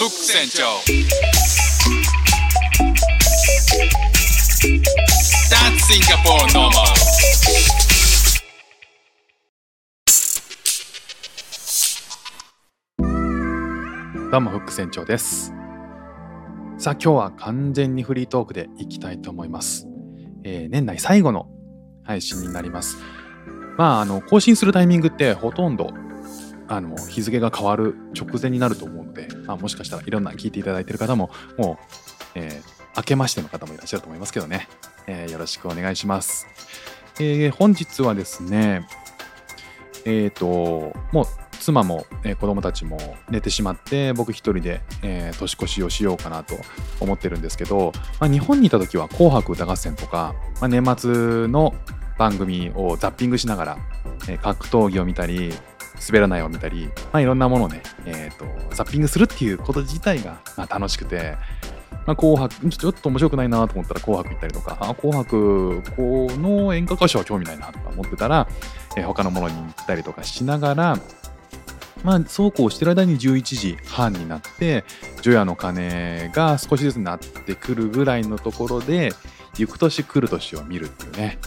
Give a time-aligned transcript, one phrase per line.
[0.00, 0.64] フック船長
[14.30, 15.52] どうもフック船長です。
[16.78, 19.86] さあ今日は完全にフリートークでいきたいと思います、
[20.44, 21.50] えー年内最後の
[22.04, 22.96] 配信になります。
[23.76, 25.92] まああの更新するタイミングってほとんど
[26.70, 31.78] あの日付が変わる直前になると思うので、まあ、もしかしたらいろんな聞いていただいている方もも
[32.36, 34.68] う、えー明けましての方もいらっしゃると思いますけどね、
[35.06, 36.46] えーよろしくお願いします、
[37.20, 38.86] えー本日はですね
[40.04, 41.24] えっ、ともう
[41.60, 42.98] 妻も、えー子供たちも
[43.30, 46.54] 寝てしまって僕一人で、えー年越しをしようかなと
[47.00, 51.74] 思ってるんですけど、まあ、日本にいた時は「紅白歌合戦」とか、まあ、年末の
[52.18, 53.78] 番組をザッピングしながら、
[54.28, 55.52] えー格闘技を見たり
[56.06, 61.36] 滑らないを見たり、まあ、いろんなものをね、えーとザッピングするっていうこと自体が、まあ、楽しくて、
[62.06, 68.48] まあ、紅白ちょっと面白くないなと思ったら紅白行ったりとかあ紅白この演歌歌手は興味ないなとか思ってたら、
[68.96, 70.98] えー他のものに行ったりとかしながら
[72.04, 74.84] まあ、そうこうしてる間に11時半になって、
[75.20, 79.12] 除夜の鐘が少しずつなってくるぐらいのところで、
[79.58, 81.38] 行く年来る年を見るっていうね。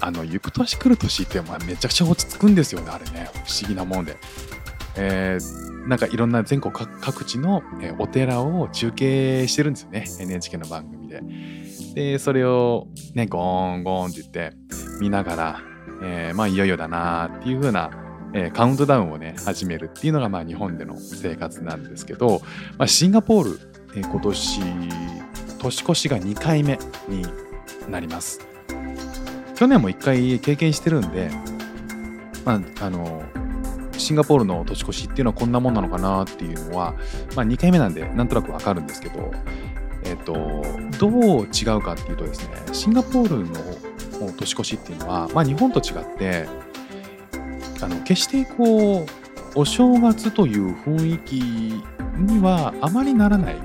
[0.00, 3.30] あの、行く年来る年って、まあ、めちゃくちゃ落ち着くんですよね、あれね。
[3.32, 4.16] 不思議なもんで。
[4.96, 7.62] えーなんかいろんな全国各地の、
[7.98, 10.06] お寺を中継してるんですよね。
[10.18, 11.20] NHK の番組で。
[11.94, 14.56] で、それをね、ゴーンゴーンって言って
[14.98, 17.90] 見ながら、えーまあいよいよだなーっていう風な
[18.32, 22.42] えーカウントダウンをね始めるっていうのがまあ日本での生活なんですけど、
[22.78, 23.60] まあ、シンガポール、
[23.96, 24.60] えー今年
[25.58, 26.78] 年越しが2回目
[27.08, 27.24] に
[27.88, 28.40] なります
[29.54, 31.30] 去年も1回経験してるんで
[32.44, 33.22] まああの
[33.96, 36.94] シンガポールの年越しっていうのはこんなもんなのかなっていうのは、
[37.36, 39.32] まあ、2回目なんでなんとなくわかるんですけど、
[40.04, 40.34] えっと
[40.98, 46.46] どう違うかっていうとですねシンガポールの年越しっていうのは、まあ、日本と違って
[47.80, 51.32] あの決してこうお正月という雰囲気
[52.18, 53.56] にはあまりならない、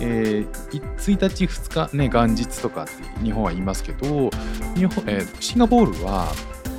[0.00, 0.50] えー
[0.98, 2.92] 1日2日ね元日とかって
[3.24, 4.30] 日本は言いますけど
[4.74, 6.28] 日本、えーシンガポールは、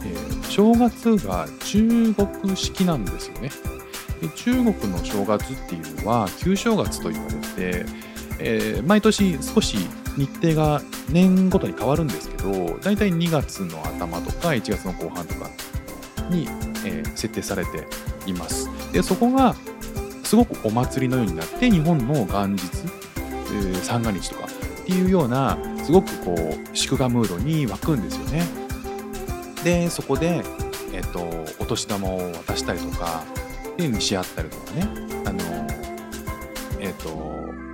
[0.06, 3.52] えー正月が中国式なんですよね
[4.20, 7.86] で中国の正月っていうのは旧正月と言われて、
[8.40, 9.78] えー毎年少し
[10.18, 15.50] 日程が年ごとに変わるんですけど大体2月の頭とか1月の後半とか
[16.30, 16.48] に、
[16.86, 17.86] えー設定されて
[18.26, 18.70] います。
[18.92, 19.56] でそこが
[20.24, 22.62] すごくお祭りのようになって日本の元日、
[23.84, 28.44] 三が日とかっていうようなすごくこう祝賀ムードに湧くんですよね。
[29.64, 30.42] でそこで、
[30.94, 31.20] えっと
[31.60, 33.24] お年玉を渡したりとか
[33.74, 34.88] っていうにし合ったりとかね
[35.26, 35.40] あの、
[36.80, 37.10] えっと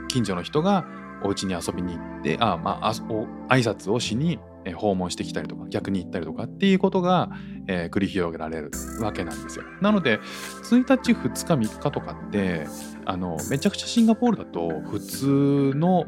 [0.08, 0.86] 近所の人が
[1.24, 4.40] お家に遊びに行ってあ、まあ、あ挨拶をしに
[4.74, 7.30] 訪問してきたりとか逆に行ったりとかっていうことが、
[7.68, 9.66] えー繰り広げられるわけなんですよ。
[9.82, 10.20] なので
[10.70, 12.68] 1日2日3日とかって
[13.06, 16.06] あのめちゃくちゃシンガポールだと普通の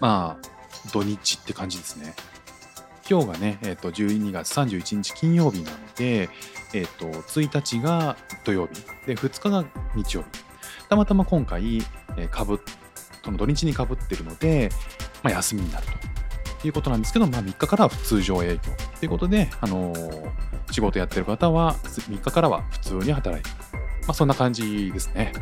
[0.00, 2.14] まあ土日って感じですね。
[3.08, 6.30] 今日がね、えー、と12月31日金曜日なので、
[6.72, 10.28] えー、と1日が土曜日で2日が日曜日。
[10.88, 11.78] たまたま今回、
[12.16, 12.60] えーかぶ
[13.24, 14.68] その土日にかぶってるので、
[15.22, 15.92] まあ、休みになると
[16.68, 18.60] いうことなんですけど、まあ、3日からは通常営業
[18.98, 19.92] ということで、あの
[20.70, 23.64] 仕事やってる方は3日からは普通に働いて。
[24.06, 25.32] まあ、そんな感じですね。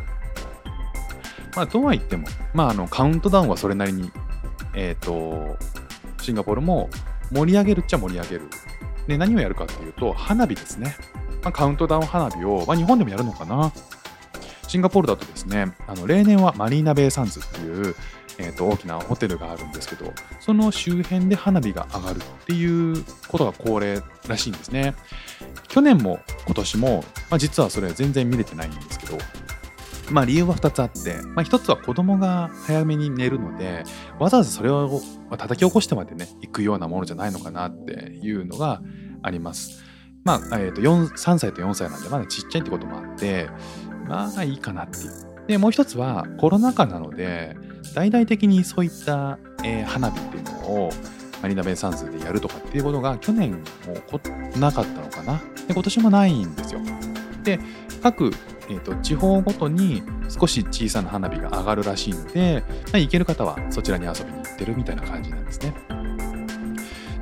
[1.55, 4.11] まあ、とは言っても、まあ、あのカウントダウンはそれなりに、
[4.73, 5.57] えっ、と、
[6.21, 6.89] シンガポールも
[7.31, 8.49] 盛り上げるっちゃ盛り上げる。
[9.07, 10.95] で、何をやるかっていうと、花火ですね。
[11.43, 13.71] まあ、カウントダウン花火を、まあ、日本でもやるのかな。
[14.67, 17.95] シンガポールだとですね、あの例年はマリーナベイサンズっていう、
[18.37, 24.95] えー、と大きなホテルがあるんですけど、その周辺で花火が上がるっていうことが恒例らしいんですね。
[25.67, 29.17] 去年も今年も、まあ、実はそれは全然見れてないんですけど、
[30.11, 33.83] まあ理由は2つあって、まあ、1つは子供が早めに寝るので、
[34.19, 35.01] わざわざそれを
[35.37, 38.81] 叩き起こしてまでね、行くようなものじゃないのかなっていうのが
[39.21, 39.83] あります。
[40.23, 43.49] まあ、えー、と3歳と4歳なんでまだちっちゃいってこともあって、
[44.07, 45.32] まあいいかなっていう。
[45.47, 47.55] で、もう一つはコロナ禍なので、
[47.95, 50.51] 大々的にそういった、えー花火っていうの
[50.85, 50.89] を
[51.41, 53.59] マリナベイサンズでやるとかっていうことが去年も
[54.09, 54.19] こ
[54.57, 55.41] なかったのかな。
[55.67, 56.79] で、今年もないんですよ。
[57.43, 57.59] で、
[58.01, 58.31] 各、
[58.69, 65.73] えー、と地方ごとに少し小さな花火が上がるらしいので、ま、行ける方はそちらに遊びに行ってるみたいな感じなんですね。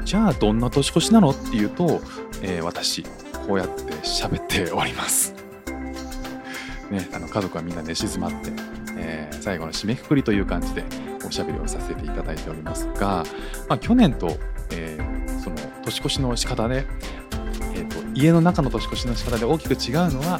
[0.03, 2.01] じゃあどんな年越しなのっていうと、
[2.41, 3.03] えー私
[3.47, 5.40] こうやって喋っております。
[6.91, 8.51] ね、あの家族はみんな寝静まって、
[8.97, 10.83] えー最後の締めくくりという感じで
[11.25, 13.23] おしゃべりをさせていただいておりますが、
[13.67, 14.37] まあ、去年と、
[14.71, 16.85] えーその年越しの仕方で、
[17.73, 20.39] えーと家の中の年越しの仕方で大きく違うのは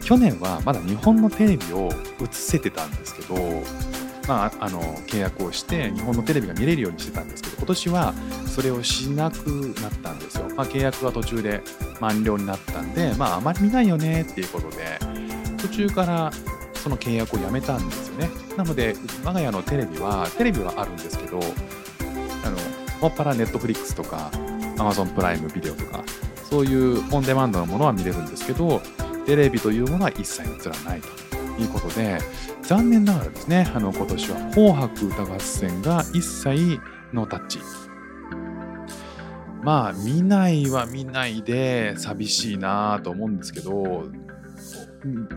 [0.00, 1.88] 去年はまだ日本のテレビを
[2.20, 3.34] 映せてたんですけど、
[4.28, 8.14] まあ、あの契約をして日本のテレビが見れるようにしてたんですけど今年は
[8.46, 9.48] それをしなく
[9.82, 10.48] なったんですよ。
[10.56, 11.60] まあ、契約が途中で
[12.00, 15.00] 満了になったんで、まあ、あまり見ないよねっていうことで
[15.66, 16.30] 途中から
[16.74, 18.30] その契約をやめたんですよね。
[18.56, 21.40] なので我が家のテレビはテレビはあるんですけど
[22.44, 22.56] あの
[23.00, 24.30] もっぱらネットフリックスとか
[24.76, 26.04] Amazon プライムビデオとか
[26.48, 28.80] そういうオンデマンドのものは見れるんですけど
[29.26, 31.08] テレビというものは一切映らないと
[31.60, 32.18] いうことで
[32.62, 36.80] 残念ながらですねあの今年は「紅白歌合戦」が一切
[37.12, 37.58] ノータッチ
[39.62, 44.04] まあ見ないは見ないで寂しいなと思うんですけど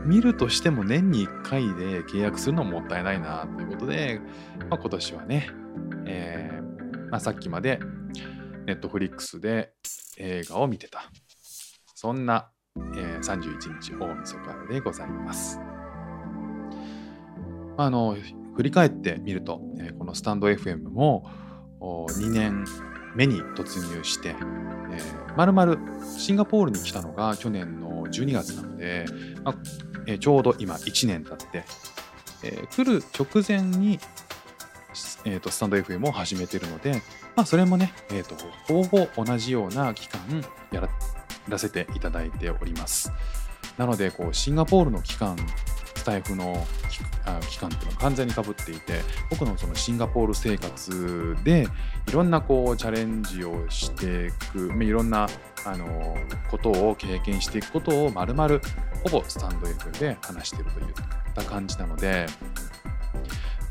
[0.04, 4.20] 見るとしても年に1回で契約するのもったいないなということで、
[4.68, 5.50] まあ、今年はね、
[6.06, 7.80] えーまあ、さっきまで
[8.66, 9.72] ネットフリックスで
[10.18, 11.10] 映画を見てた
[11.94, 15.60] そんな、えー31日大晦日でございます。
[17.76, 18.16] あの
[18.56, 21.30] 振り返ってみると、えーこのスタンド FM も
[21.80, 22.64] 2年
[23.14, 25.78] 目に突入して、えー、まるまる
[26.18, 29.06] シンガポールに来たのが去年の12月なので、
[29.44, 29.54] まあ
[30.06, 31.64] えーちょうど今1年経って、
[32.42, 33.98] えー来る直前に、
[35.24, 37.02] えーとスタンド FM を始めているので、
[37.36, 38.34] まあ、それもね、えーと
[38.66, 40.20] ほぼほぼ同じような期間
[40.72, 40.88] やら
[41.48, 43.12] らせていただいております。
[43.76, 45.36] なのでこうシンガポールの期間
[46.00, 46.66] スタイフの
[47.50, 51.66] 期間っていうのは完全にかぶっていて僕のそのシンガポール生活で
[52.08, 55.28] いろんなこうチャレンジをしていくいろんな
[55.66, 56.16] あの
[56.50, 58.62] ことを経験していくことをまるまる
[59.04, 60.86] ほぼスタンド F で話しているといっ
[61.34, 62.24] た感じなので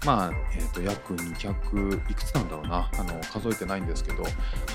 [0.06, 4.24] まあ、えー、と約200いくつなんだろうなあの数えてないんですけど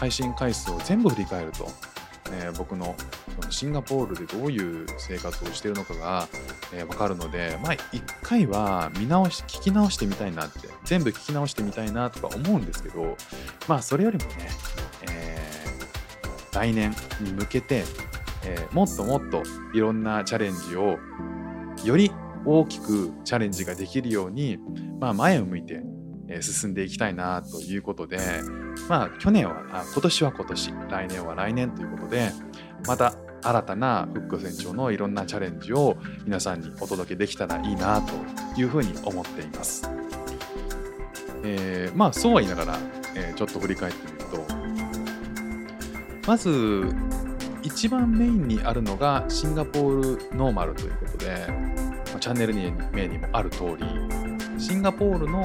[0.00, 1.68] 配信回数を全部振り返ると、
[2.32, 2.94] えー僕の
[3.40, 6.28] そのシンガポールでどういう生活をしているのかが、
[6.72, 13.16] えー、分かるので、まあ、1回は見直し聞き直してみたいなって全部聞き直してみたいなとか思うんですけど
[13.66, 14.48] まあそれよりもね、
[15.10, 15.44] えー
[16.54, 17.82] 来年に向けて、
[18.44, 19.42] えーもっともっと
[19.74, 20.98] いろんなチャレンジを
[21.84, 22.12] より
[22.46, 24.58] 大きくチャレンジができるように、
[25.00, 25.82] まあ、前を向いて、
[26.28, 28.18] え進んでいきたいなということで、
[28.88, 32.30] まあ、去年はあ今年は今年来年は来年ということで
[32.86, 38.12] また新たなフック船長のいろんなチャレンジを皆さんにお届けできたらいいなと
[38.58, 39.88] いうふうに思っています。
[41.44, 42.78] えーまあそうは言いながら、
[43.14, 44.44] えーちょっと振り返ってみると
[46.26, 46.94] まず
[47.62, 51.46] 一番メインにあるのがシンガポールノーマルということで、
[52.20, 52.54] チャンネル
[52.92, 53.84] 名にもある通り
[54.58, 55.42] シンガポールの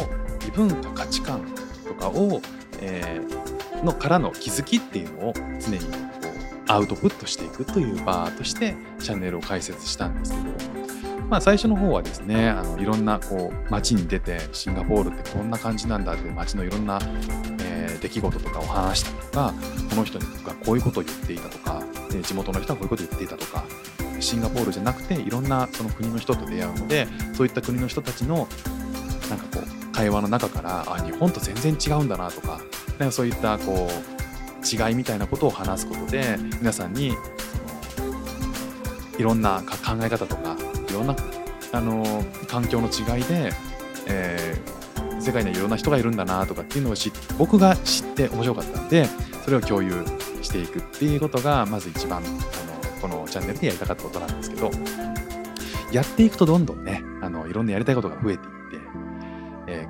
[0.67, 1.45] 文化価値観
[1.88, 2.41] とかを、
[2.81, 3.50] えー
[3.83, 10.44] のからの気づきっていうのを常にこうアウトプットしていくという場としてチャンネルを開設したんですけど、
[11.29, 17.00] まあ、最初の方はですねあのいろんなこう街に出てシンガポールってこんな感じなんだって街のいろんな、
[17.61, 19.53] えー出来事とかを話したりとか
[19.89, 20.25] この人が
[20.65, 23.65] こういうことを言っていたとかで地元の人はこういうことを言っていたとか
[24.21, 28.47] シンガポールじゃなくていろんなその国の人と出会うのでそういった国の人たちの
[29.30, 32.61] なんかこう会話の中からあ日本と全然違うんだなとか
[32.99, 37.18] なかそういったこう違いみたいなことを話すことで皆さんに
[39.18, 40.56] いろんな考え方とか
[40.89, 41.18] いろんな
[41.73, 43.51] あの環境の違いで、
[44.07, 44.79] えー
[45.21, 49.06] 世界にはいろんな人がいるんだなとかっていうのを知僕が知って面白かったんで
[49.44, 49.91] それを共有
[50.41, 52.29] していくっていうことがまず一番あの
[53.01, 54.71] このチャンネルでやりたかったことなんですけど
[55.91, 58.58] やっていくとどんどんねあのいろんなやりたいことが増えていって、えー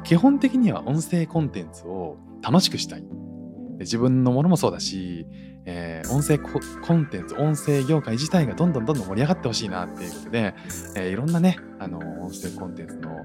[0.10, 3.04] 基本的には音声コンテンツを楽しくしたい
[3.78, 5.28] 自分のものもそうだし、
[5.66, 10.56] えー音声ココンテンツ音声業界自体がどんどんどんどん盛り上がってほしいなっていうことで、
[10.96, 13.24] えーいろんなねあの音声コンテンツの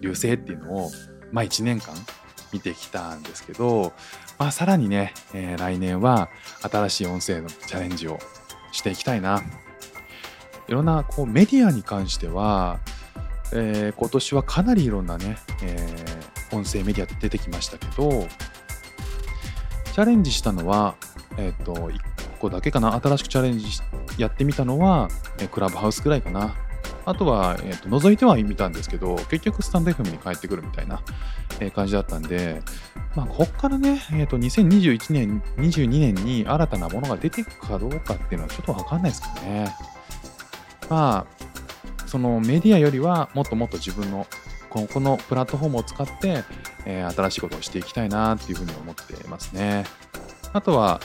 [0.00, 0.90] 流星っていうのを
[1.30, 1.94] まあ1年間
[2.54, 3.92] 見てきたんですけど、
[4.38, 6.30] まあ、さらにね、えー来年は
[6.62, 8.18] 新しい音声のチャレンジを
[8.72, 9.42] していきたいな。
[10.68, 12.80] いろんなこうメディアに関しては、
[13.52, 16.13] えー今年はかなりいろんなね、えー
[16.54, 18.26] 音声メディア出てきましたけど、
[19.92, 20.96] チャレンジしたのは、
[21.36, 21.98] えっ、と、1
[22.40, 22.98] 個だけかな。
[23.00, 23.82] 新しくチャレンジし
[24.18, 25.08] やってみたのは、
[25.38, 26.54] えクラブハウスくらいかな。
[27.06, 31.02] あとは、えーと覗いてはみたんですけど、結局スタンド FM に帰ってくるみたいな、
[31.60, 32.62] えー感じだったんで、
[33.14, 39.74] まあ、こっからね、えーと2021年、22年に新たなものが出てくかどうかっていうのはちょっとわかんないですけどね。
[40.88, 41.44] まあ、
[42.06, 44.26] そのメディアよりはもっともっと自分の
[44.74, 46.42] このこのプラットフォームを使って、
[46.84, 49.84] えー新しいことをしていきたいなっていうふうに思ってますね。
[50.52, 51.00] あとは、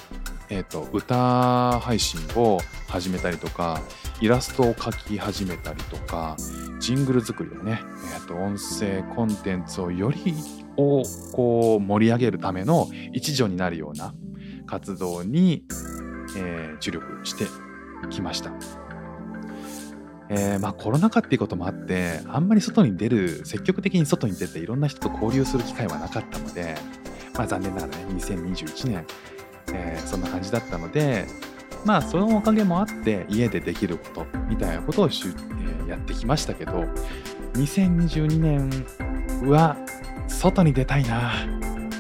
[0.49, 3.81] えー、と歌配信を始めたりとか
[4.21, 6.35] イラストを描き始めたりとか
[6.79, 7.81] ジングル作りをね、
[8.15, 10.33] えー、と音声コンテンツをより
[10.77, 14.15] をこう盛り上げるための一助になるような
[14.65, 15.63] 活動に、
[16.38, 17.45] えー注力して
[18.09, 18.88] きました。
[20.29, 26.75] えーまあ、コロナ禍っていうこともあってあんまり外に出る積極的に外に出ていろんな人と交流する機会はなかったので、
[27.33, 29.05] まあ、残念ながらね2021年、
[29.74, 31.25] えーそんな感じだったので
[31.86, 36.83] まあそのおかげもあって家でできることみたいなことをし、えーやってきましたけど
[37.53, 39.75] 2022年は
[40.27, 41.31] 外に出たいな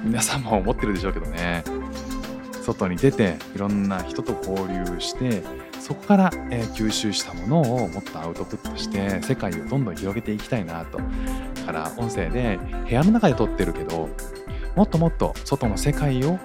[0.03, 1.63] 皆さんも思ってるでしょうけどね。
[2.63, 5.43] 外に出ていろんな人と交流して
[5.89, 10.99] そこから、えー吸収したものをもっとアウトプットして世界をどんどん広げていきたいなと。
[10.99, 14.07] だから音声で部屋の中で撮ってるけど
[14.75, 16.37] もっともっと外の世界を、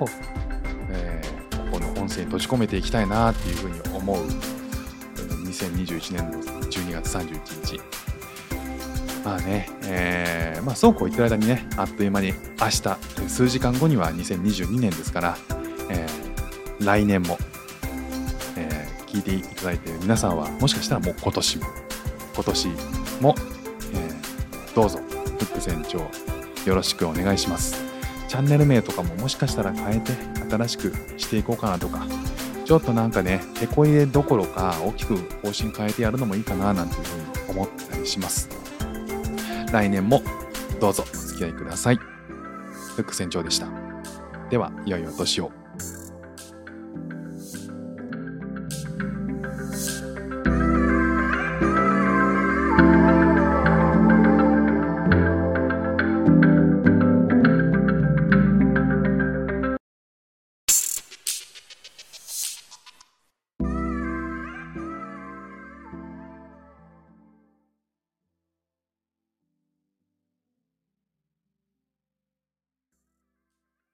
[0.90, 4.16] えーこの音声に閉じ込めていきたいなっていうふうに思う。
[5.16, 7.80] 2021年の12月31日。
[9.24, 15.36] まあね、えーまあ、そうこう言ってる間にね、あっという間に明日、数時間後には2022年ですから、
[15.90, 17.38] えー来年も、
[19.14, 21.66] 聞いていただいている皆さんは、もしかしたらもう今年も、
[22.34, 22.68] 今年
[23.20, 23.34] も、
[23.92, 25.98] えーどうぞ、フック船長、
[26.68, 27.80] よろしくお願いします。
[28.26, 30.12] チャンネル名とかももしかしたら変えて、
[30.50, 32.08] 新しくしていこうかなとか、
[32.64, 38.48] ちょっとなんかね、手こ入れどころか、大きく方針変えてやるのもいいかななんていうふうに思ったりします。
[39.70, 40.22] 来年も
[40.80, 41.96] どうぞお付き合いください。
[41.96, 43.68] フック船長でした。
[44.50, 45.63] では、いよいよ年を。